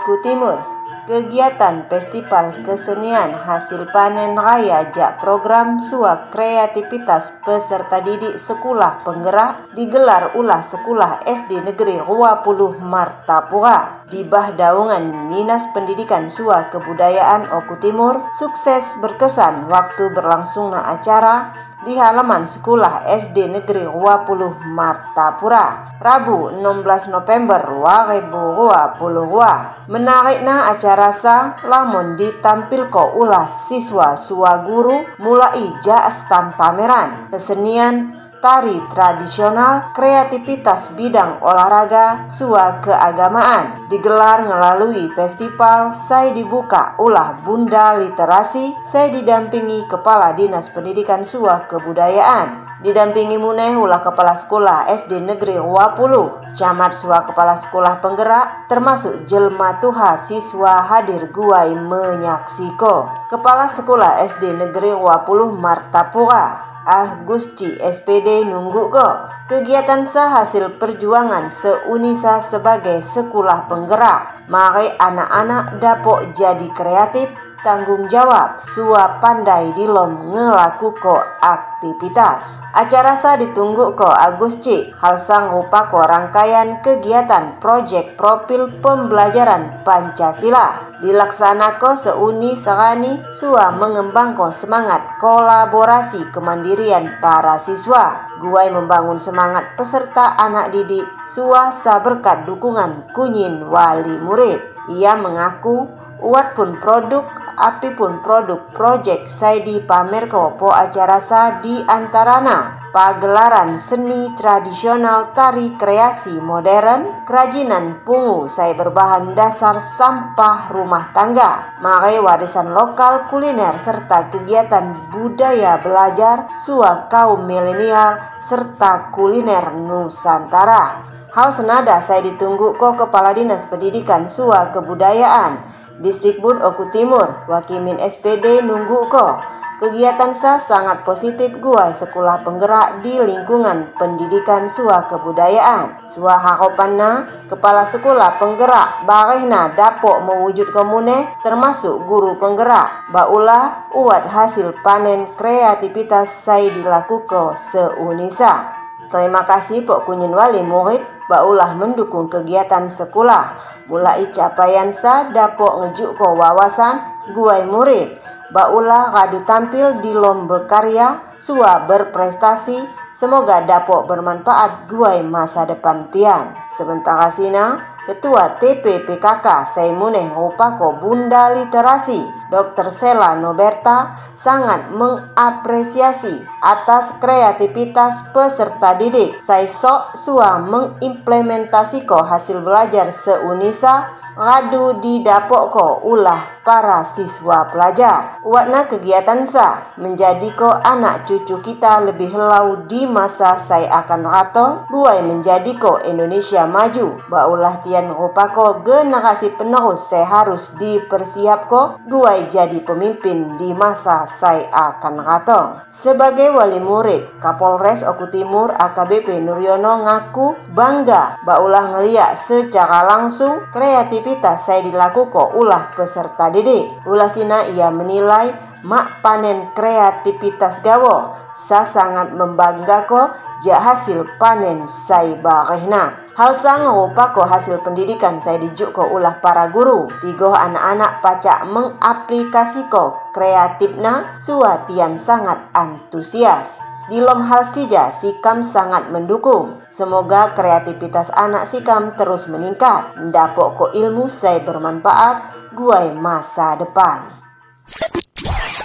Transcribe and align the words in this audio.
Oku 0.00 0.16
Timur. 0.24 0.56
Kegiatan 1.04 1.84
Festival 1.92 2.56
Kesenian 2.64 3.36
Hasil 3.36 3.84
Panen 3.92 4.32
Raya 4.32 4.88
Jak 4.88 5.20
Program 5.20 5.76
Suak 5.76 6.32
Kreativitas 6.32 7.28
Peserta 7.44 8.00
Didik 8.00 8.40
Sekolah 8.40 9.04
Penggerak 9.04 9.76
digelar 9.76 10.32
ulah 10.40 10.64
Sekolah 10.64 11.20
SD 11.28 11.60
Negeri 11.68 12.00
20 12.00 12.80
Martapura. 12.80 14.08
Di 14.08 14.24
Bah 14.24 14.56
Daungan 14.56 15.28
Dinas 15.28 15.68
Pendidikan 15.76 16.32
Sua 16.32 16.72
Kebudayaan 16.72 17.52
Oku 17.52 17.76
Timur 17.84 18.32
sukses 18.32 18.96
berkesan 19.04 19.68
waktu 19.68 20.08
berlangsungnya 20.16 20.80
acara 20.80 21.52
di 21.80 21.96
halaman 21.96 22.44
sekolah 22.44 23.08
SD 23.08 23.48
Negeri 23.48 23.88
20 23.88 24.76
Martapura 24.76 25.96
Rabu 25.96 26.52
16 26.52 27.08
November 27.08 27.56
2022 27.60 29.88
menarikna 29.88 30.68
acara 30.72 31.12
sa 31.12 31.56
lamun 31.64 32.16
ditampilko 32.20 33.16
ulah 33.16 33.48
siswa 33.48 34.16
sua 34.16 34.58
guru 34.64 35.04
mulai 35.20 35.72
jaastan 35.84 36.56
pameran. 36.56 37.28
Kesenian 37.32 38.20
tari 38.40 38.80
tradisional, 38.88 39.92
kreativitas 39.92 40.88
bidang 40.96 41.38
olahraga, 41.44 42.26
sua 42.26 42.80
keagamaan. 42.80 43.86
Digelar 43.92 44.48
melalui 44.48 45.12
festival 45.12 45.92
Saya 45.92 46.32
dibuka 46.32 46.96
ulah 46.96 47.44
Bunda 47.44 47.94
Literasi, 48.00 48.74
saya 48.82 49.12
didampingi 49.12 49.86
Kepala 49.86 50.32
Dinas 50.32 50.72
Pendidikan 50.72 51.22
Sua 51.22 51.68
Kebudayaan. 51.68 52.70
Didampingi 52.80 53.36
muneh 53.36 53.76
ulah 53.76 54.00
Kepala 54.00 54.32
Sekolah 54.32 54.88
SD 54.88 55.20
Negeri 55.20 55.60
20, 55.60 56.56
Camat 56.56 56.96
Sua 56.96 57.20
Kepala 57.28 57.52
Sekolah 57.52 58.00
Penggerak, 58.00 58.72
termasuk 58.72 59.28
Jelma 59.28 59.76
Tuha 59.84 60.16
siswa 60.16 60.80
hadir 60.88 61.28
guai 61.28 61.76
menyaksiko. 61.76 63.28
Kepala 63.28 63.68
Sekolah 63.68 64.24
SD 64.24 64.56
Negeri 64.56 64.96
20 64.96 65.60
Martapura, 65.60 66.69
Ah 66.80 67.20
Gusti 67.28 67.76
SPD 67.76 68.48
nunggu 68.48 68.88
kok. 68.88 69.16
Kegiatan 69.52 70.08
sah 70.08 70.40
hasil 70.40 70.80
perjuangan 70.80 71.52
seunisa 71.52 72.40
sebagai 72.40 73.04
sekolah 73.04 73.68
penggerak. 73.68 74.48
Mari 74.48 74.88
anak-anak 74.96 75.76
dapok 75.76 76.32
jadi 76.32 76.68
kreatif, 76.72 77.28
tanggung 77.60 78.08
jawab, 78.08 78.64
suap 78.72 79.20
pandai 79.20 79.72
dilom 79.76 80.32
ngelaku 80.32 80.96
ko 80.96 81.20
aktivitas. 81.40 82.60
Acara 82.70 83.18
sa 83.18 83.34
ditunggu 83.34 83.96
ko 83.98 84.08
Agus 84.08 84.60
C. 84.62 84.92
Hal 85.00 85.18
sang 85.18 85.50
rupa 85.50 85.90
ko 85.90 86.06
rangkaian 86.06 86.80
kegiatan 86.84 87.58
proyek 87.58 88.14
profil 88.14 88.70
pembelajaran 88.80 89.82
Pancasila. 89.82 90.92
Dilaksanako 91.00 91.96
seuni 91.96 92.54
serani 92.54 93.24
sua 93.32 93.72
mengembangkan 93.72 94.52
semangat 94.52 95.00
kolaborasi 95.18 96.28
kemandirian 96.30 97.18
para 97.24 97.56
siswa. 97.56 98.28
Guai 98.40 98.72
membangun 98.72 99.20
semangat 99.20 99.76
peserta 99.76 100.36
anak 100.36 100.72
didik 100.72 101.04
sua 101.28 101.72
sa 101.72 102.00
berkat 102.00 102.44
dukungan 102.48 103.08
kunyin 103.12 103.64
wali 103.64 104.16
murid. 104.20 104.60
Ia 104.90 105.14
mengaku 105.16 106.00
Uat 106.20 106.52
pun 106.52 106.76
produk, 106.84 107.24
api 107.60 107.92
pun 107.92 108.24
produk 108.24 108.72
project 108.72 109.28
saya 109.28 109.60
di 109.60 109.84
pamer 109.84 110.32
po 110.32 110.72
acara 110.72 111.20
sa 111.20 111.60
di 111.60 111.76
antarana 111.84 112.80
pagelaran 112.90 113.78
seni 113.78 114.34
tradisional 114.34 115.30
tari 115.30 115.74
kreasi 115.78 116.42
modern, 116.42 117.22
kerajinan 117.24 118.02
pungu 118.02 118.50
saya 118.50 118.74
berbahan 118.74 119.32
dasar 119.38 119.78
sampah 119.94 120.70
rumah 120.74 121.14
tangga, 121.14 121.78
makai 121.78 122.18
warisan 122.18 122.74
lokal 122.74 123.30
kuliner 123.30 123.78
serta 123.78 124.30
kegiatan 124.34 125.10
budaya 125.14 125.78
belajar 125.78 126.50
sua 126.58 127.06
kaum 127.06 127.46
milenial 127.46 128.18
serta 128.42 129.10
kuliner 129.14 129.70
Nusantara. 129.70 131.09
Hal 131.30 131.54
senada 131.54 132.02
saya 132.02 132.26
ditunggu 132.26 132.74
kok 132.74 132.98
Kepala 132.98 133.30
Dinas 133.30 133.62
Pendidikan 133.70 134.26
Sua 134.26 134.74
Kebudayaan 134.74 135.62
Distrikbud 136.00 136.58
Oku 136.58 136.88
Timur, 136.90 137.44
Wakimin 137.46 138.00
SPD 138.00 138.64
nunggu 138.64 139.06
ko. 139.12 139.36
Kegiatan 139.78 140.32
sa 140.32 140.56
sangat 140.56 141.06
positif 141.06 141.56
gua 141.60 141.92
sekolah 141.92 142.40
penggerak 142.40 143.04
di 143.04 143.16
lingkungan 143.16 143.96
pendidikan 143.96 144.68
sua 144.68 145.08
kebudayaan. 145.08 146.04
Sua 146.04 146.36
haropanna, 146.36 147.44
kepala 147.48 147.84
sekolah 147.88 148.36
penggerak 148.36 149.08
barehna 149.08 149.72
dapok 149.76 150.20
mewujud 150.24 150.68
komune 150.72 151.28
termasuk 151.40 151.96
guru 152.04 152.36
penggerak. 152.36 153.08
Baulah 153.12 153.88
uat 153.96 154.28
hasil 154.28 154.76
panen 154.84 155.32
kreativitas 155.36 156.44
saya 156.44 156.72
dilakukan 156.72 157.56
seunisa. 157.72 158.72
Terima 159.08 159.48
kasih 159.48 159.82
Pok 159.84 160.06
Kunyin 160.06 160.30
Wali 160.30 160.60
murid 160.62 161.19
baulah 161.30 161.78
mendukung 161.78 162.26
kegiatan 162.26 162.90
sekolah. 162.90 163.54
Mulai 163.86 164.34
capaian 164.34 164.90
sa 164.90 165.30
dapok 165.30 165.86
ngejuk 165.86 166.18
ko 166.18 166.34
wawasan 166.34 167.06
guai 167.30 167.62
murid. 167.70 168.18
Baulah 168.50 169.14
radu 169.14 169.46
tampil 169.46 170.02
di 170.02 170.10
lomba 170.10 170.66
karya, 170.66 171.22
sua 171.38 171.86
berprestasi, 171.86 172.82
semoga 173.14 173.62
dapok 173.62 174.10
bermanfaat 174.10 174.90
guai 174.90 175.22
masa 175.22 175.62
depan 175.70 176.10
tian. 176.10 176.50
Sementara 176.74 177.30
sina, 177.30 177.78
Ketua 178.00 178.58
TPPKK 178.58 179.70
Saimuneh 179.70 180.34
Rupako 180.34 180.98
Bunda 180.98 181.54
Literasi, 181.54 182.39
Dr. 182.50 182.90
Sela 182.90 183.38
Noberta 183.38 184.18
sangat 184.34 184.90
mengapresiasi 184.90 186.42
atas 186.60 187.14
kreativitas 187.22 188.20
peserta 188.34 188.98
didik. 188.98 189.38
Saya 189.46 189.70
sok 189.70 190.18
sua 190.18 190.58
mengimplementasiko 190.58 192.26
hasil 192.26 192.60
belajar 192.60 193.14
seunisa 193.14 194.20
ngadu 194.40 195.02
di 195.02 195.20
dapok 195.20 195.64
ko 195.68 195.86
ulah 196.06 196.62
para 196.64 197.02
siswa 197.16 197.66
pelajar. 197.68 198.40
Wakna 198.46 198.86
kegiatan 198.86 199.44
sa 199.44 199.92
menjadi 199.98 200.54
ko 200.54 200.70
anak 200.70 201.26
cucu 201.26 201.60
kita 201.60 202.00
lebih 202.04 202.30
helau 202.30 202.86
di 202.86 203.04
masa 203.04 203.58
saya 203.60 204.00
akan 204.04 204.22
rato 204.24 204.66
buai 204.88 205.20
menjadi 205.24 205.74
ko 205.76 205.98
Indonesia 206.04 206.64
maju. 206.64 207.20
Baulah 207.26 207.84
tian 207.84 208.12
rupa 208.12 208.52
ko 208.54 208.80
generasi 208.80 209.52
penerus 209.56 210.08
saya 210.08 210.24
harus 210.28 210.70
dipersiap 210.78 211.66
ko 211.68 212.00
buai 212.06 212.39
guai 212.40 212.48
jadi 212.48 212.80
pemimpin 212.80 213.60
di 213.60 213.76
masa 213.76 214.24
saya 214.24 214.64
akan 214.72 215.20
katong. 215.20 215.70
Sebagai 215.92 216.48
wali 216.56 216.80
murid, 216.80 217.36
Kapolres 217.36 218.00
Oku 218.00 218.32
Timur 218.32 218.72
AKBP 218.72 219.44
Nuryono 219.44 220.00
ngaku 220.00 220.72
bangga 220.72 221.36
baulah 221.44 221.92
ngeliat 221.92 222.40
secara 222.40 223.04
langsung 223.04 223.68
kreativitas 223.76 224.64
saya 224.64 224.80
dilakukan 224.80 225.52
ulah 225.52 225.92
peserta 225.92 226.48
didik. 226.48 226.88
Ulah 227.04 227.28
sina 227.28 227.68
ia 227.68 227.92
menilai 227.92 228.69
mak 228.82 229.20
panen 229.20 229.68
kreativitas 229.76 230.80
gawo 230.80 231.36
sa 231.54 231.84
sangat 231.84 232.32
membanggakan 232.32 233.36
ja 233.60 233.76
hasil 233.80 234.24
panen 234.40 234.88
saya 234.88 235.36
barehna. 235.38 236.30
Hal 236.38 236.56
sang 236.56 236.88
rupa 236.88 237.36
hasil 237.36 237.84
pendidikan 237.84 238.40
saya 238.40 238.56
dijuk 238.56 238.96
ko 238.96 239.04
ulah 239.12 239.44
para 239.44 239.68
guru. 239.68 240.08
Tiga 240.24 240.56
anak-anak 240.56 241.20
pacak 241.20 241.68
mengaplikasi 241.68 242.88
ko 242.88 243.18
kreatifna 243.36 244.40
suatian 244.40 245.20
sangat 245.20 245.60
antusias. 245.76 246.80
Di 247.10 247.18
lom 247.18 247.42
hal 247.42 247.66
sija, 247.66 248.14
Sikam 248.14 248.62
sangat 248.62 249.10
mendukung. 249.10 249.82
Semoga 249.90 250.54
kreativitas 250.54 251.26
anak 251.34 251.66
Sikam 251.66 252.14
terus 252.14 252.46
meningkat. 252.46 253.18
Ndapok 253.18 253.68
ko 253.74 253.84
ilmu 253.90 254.30
saya 254.30 254.62
bermanfaat, 254.62 255.36
gue 255.74 256.14
masa 256.14 256.78
depan. 256.78 257.34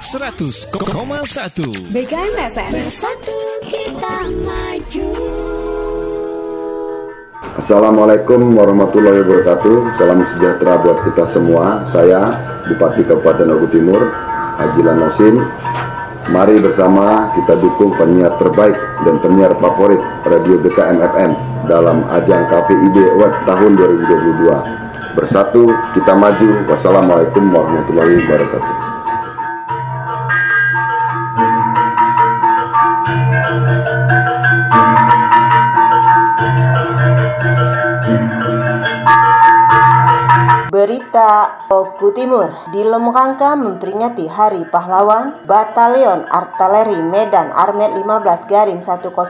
100,1 0.05 0.69
BKM 1.89 2.35
FM 2.53 2.71
Bersatu 2.77 3.37
kita 3.65 4.15
maju. 4.45 5.09
Assalamualaikum 7.57 8.53
warahmatullahi 8.53 9.25
wabarakatuh. 9.25 9.97
Salam 9.97 10.21
sejahtera 10.29 10.77
buat 10.85 11.01
kita 11.09 11.25
semua. 11.33 11.89
Saya 11.89 12.37
Bupati 12.69 13.01
Kabupaten 13.01 13.49
Ogu 13.57 13.65
Timur 13.73 13.97
Haji 14.61 14.81
Lanosin. 14.85 15.41
Mari 16.29 16.61
bersama 16.61 17.33
kita 17.33 17.57
dukung 17.57 17.97
penyiar 17.97 18.37
terbaik 18.37 18.77
dan 19.09 19.17
penyiar 19.25 19.57
favorit 19.57 20.01
Radio 20.29 20.61
BKM 20.61 21.01
FM 21.01 21.31
dalam 21.65 22.05
ajang 22.13 22.45
KPID 22.53 22.97
Award 23.17 23.33
tahun 23.49 23.71
2022 23.73 25.17
Bersatu 25.17 25.73
kita 25.97 26.13
maju. 26.13 26.49
Wassalamualaikum 26.69 27.49
warahmatullahi 27.49 28.21
wabarakatuh 28.21 28.94
Berita 41.15 41.71
Oku 41.71 42.11
Timur 42.11 42.51
di 42.75 42.83
Lemrangka 42.83 43.55
memperingati 43.55 44.27
Hari 44.27 44.67
Pahlawan, 44.67 45.47
Batalion 45.47 46.27
Artileri 46.27 46.99
Medan 47.07 47.55
Armet 47.55 47.95
15 47.95 48.51
garing 48.51 48.83
105 48.83 49.23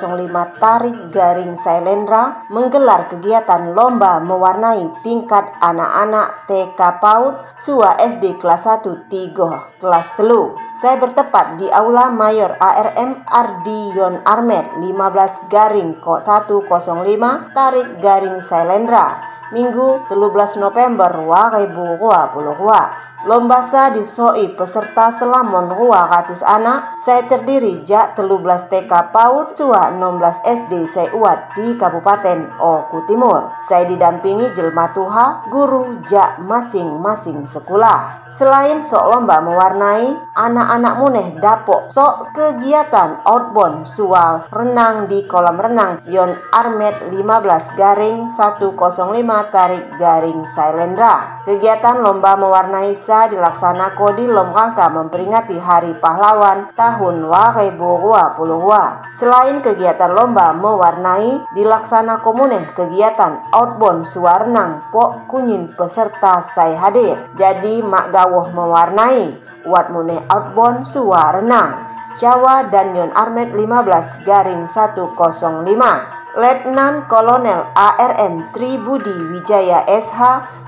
Tarik 0.58 0.98
garing 1.14 1.54
Sailendra 1.54 2.42
menggelar 2.50 3.06
kegiatan 3.06 3.78
lomba 3.78 4.18
mewarnai 4.18 4.82
tingkat 5.06 5.46
anak-anak 5.62 6.50
TK 6.50 6.80
PAUD 6.98 7.54
SUA 7.62 8.02
SD 8.18 8.42
kelas 8.42 8.66
1 8.66 9.06
3 9.06 9.78
kelas 9.78 10.08
telu. 10.18 10.58
Saya 10.82 10.98
bertepat 10.98 11.62
di 11.62 11.70
Aula 11.70 12.10
Mayor 12.10 12.58
ARM 12.58 13.22
Ardion 13.30 14.26
Armet 14.26 14.74
15 14.82 15.54
garing 15.54 16.02
kok 16.02 16.18
105 16.18 17.54
Tarik 17.54 18.02
garing 18.02 18.42
Sailendra 18.42 19.36
Minggu 19.52 20.10
13 20.10 20.58
November 20.60 21.12
2022. 21.14 23.05
Lomba 23.26 23.66
sa 23.66 23.90
disoi 23.90 24.54
peserta 24.54 25.10
selamon 25.10 25.74
rua 25.74 26.06
ratus 26.06 26.46
anak. 26.46 26.94
Saya 27.02 27.26
terdiri 27.26 27.82
jak 27.82 28.14
13 28.14 28.70
TK 28.70 29.10
PAUD, 29.10 29.58
cua 29.58 29.90
16 29.90 30.46
SD 30.46 30.74
saya 30.86 31.10
uat 31.18 31.58
di 31.58 31.74
Kabupaten 31.74 32.54
Oku 32.62 33.02
Timur. 33.10 33.50
Saya 33.66 33.90
didampingi 33.90 34.54
jelma 34.54 34.94
tuha, 34.94 35.50
guru 35.50 36.06
jak 36.06 36.38
masing-masing 36.38 37.50
sekolah. 37.50 38.30
Selain 38.36 38.86
sok 38.86 39.10
lomba 39.10 39.42
mewarnai, 39.42 40.12
anak-anak 40.36 40.94
muneh 41.00 41.28
dapok 41.40 41.88
sok 41.88 42.36
kegiatan 42.36 43.24
outbound 43.24 43.88
sual 43.88 44.44
renang 44.52 45.08
di 45.08 45.24
kolam 45.24 45.56
renang 45.56 46.04
Yon 46.04 46.36
Armet 46.52 47.10
15 47.16 47.80
garing 47.80 48.28
105 48.28 49.56
tarik 49.56 49.88
garing 49.96 50.44
Sailendra. 50.52 51.42
Kegiatan 51.48 52.04
lomba 52.04 52.36
mewarnai 52.36 52.92
sa 52.92 53.15
dilaksanakan 53.32 54.12
di 54.20 54.28
lom 54.28 54.52
rangka 54.52 54.92
memperingati 54.92 55.56
Hari 55.56 55.96
Pahlawan 56.04 56.76
tahun 56.76 57.24
2022. 57.24 59.16
Selain 59.16 59.58
kegiatan 59.64 60.12
lomba 60.12 60.52
mewarnai, 60.52 61.40
dilaksanakan 61.56 62.34
muneh 62.36 62.66
kegiatan 62.76 63.48
outbound 63.56 64.04
suarnang 64.04 64.92
pok 64.92 65.32
kunyin 65.32 65.72
peserta 65.72 66.44
saya 66.52 66.76
hadir. 66.76 67.16
Jadi 67.40 67.80
mak 67.80 68.12
gawah 68.12 68.52
mewarnai, 68.52 69.40
wat 69.64 69.88
muneh 69.88 70.20
outbound 70.28 70.84
suarnang. 70.84 71.88
Jawa 72.20 72.68
dan 72.72 72.96
Yon 72.96 73.12
Armet 73.16 73.52
15 73.52 74.28
garing 74.28 74.68
105. 74.68 76.25
Letnan 76.36 77.08
Kolonel 77.08 77.64
ARM 77.72 78.52
Tribudi 78.52 79.16
Wijaya 79.32 79.88
SH 79.88 80.20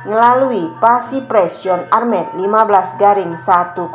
melalui 0.08 0.72
Pasipres 0.80 1.60
Yon 1.68 1.84
Armet 1.92 2.32
15 2.40 2.96
garing 2.96 3.36
105 3.36 3.92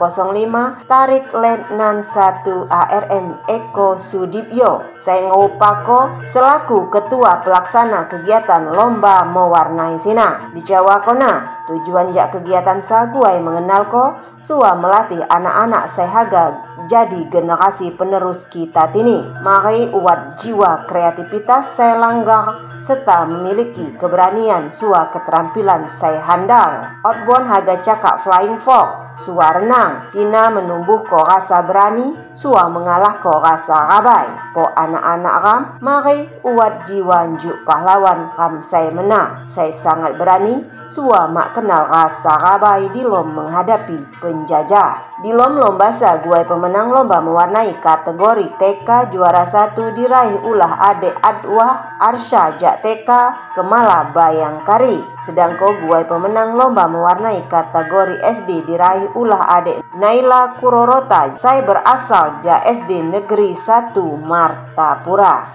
Tarik 0.84 1.32
Letnan 1.32 2.04
1 2.04 2.68
ARM 2.68 3.40
Eko 3.48 3.96
Sudibyo. 3.96 4.84
Saya 5.00 5.32
ngupako 5.32 6.28
selaku 6.28 6.92
ketua 6.92 7.40
pelaksana 7.40 8.04
kegiatan 8.04 8.68
lomba 8.68 9.24
mewarnai 9.24 9.96
sina. 9.96 10.52
Di 10.52 10.60
Jawa 10.60 11.00
Kona 11.00 11.64
Tujuan 11.72 12.12
jak 12.12 12.36
kegiatan 12.36 12.84
saguai 12.84 13.40
mengenal 13.40 13.88
ko 13.88 14.20
Sua 14.44 14.76
melatih 14.76 15.24
anak-anak 15.24 15.88
sehaga 15.88 16.71
jadi 16.88 17.28
generasi 17.28 17.92
penerus 17.94 18.48
kita 18.48 18.90
tini. 18.90 19.20
Mari 19.44 19.92
uat 19.92 20.40
jiwa 20.40 20.88
kreativitas 20.88 21.76
saya 21.76 21.98
langgar 21.98 22.72
serta 22.82 23.24
memiliki 23.30 23.94
keberanian 23.94 24.74
sua 24.74 25.08
keterampilan 25.14 25.86
saya 25.86 26.18
handal. 26.18 26.90
Outbound 27.06 27.46
haga 27.46 27.78
cakap 27.78 28.18
flying 28.26 28.58
fox, 28.58 29.22
sua 29.22 29.54
renang. 29.54 30.10
Cina 30.10 30.50
menumbuh 30.50 31.06
ko 31.06 31.22
rasa 31.22 31.62
berani, 31.62 32.12
sua 32.34 32.66
mengalah 32.66 33.22
ko 33.22 33.38
rasa 33.38 33.86
rabai. 33.86 34.28
Po 34.50 34.66
anak-anak 34.66 35.36
ram, 35.40 35.62
mari 35.78 36.26
uat 36.42 36.90
jiwa 36.90 37.38
njuk 37.38 37.62
pahlawan 37.62 38.34
ram 38.34 38.58
saya 38.58 38.90
menang. 38.90 39.46
Saya 39.46 39.70
sangat 39.70 40.18
berani, 40.18 40.66
sua 40.90 41.30
mak 41.30 41.54
kenal 41.54 41.86
rasa 41.86 42.34
rabai 42.34 42.90
di 42.90 43.06
lom 43.06 43.30
menghadapi 43.30 44.18
penjajah. 44.18 45.11
Di 45.22 45.30
lom 45.30 45.54
lomba 45.54 45.94
guai 45.94 46.42
pemenang 46.50 46.90
lomba 46.90 47.22
mewarnai 47.22 47.78
kategori 47.78 48.58
TK 48.58 49.14
juara 49.14 49.46
satu 49.46 49.94
diraih 49.94 50.42
ulah 50.42 50.82
Ade 50.82 51.14
Adwah 51.14 51.94
Arsha 52.02 52.58
Jak 52.58 52.82
TK 52.82 53.06
Kemala 53.54 54.10
Bayangkari. 54.10 54.98
Sedangko 55.22 55.78
guai 55.78 56.10
pemenang 56.10 56.58
lomba 56.58 56.90
mewarnai 56.90 57.46
kategori 57.46 58.18
SD 58.18 58.66
diraih 58.66 59.14
ulah 59.14 59.62
Ade 59.62 59.86
Naila 59.94 60.58
Kurorota. 60.58 61.38
Saya 61.38 61.62
berasal 61.62 62.42
Jak 62.42 62.66
SD 62.82 63.06
Negeri 63.06 63.54
1 63.54 63.94
Martapura. 64.26 65.54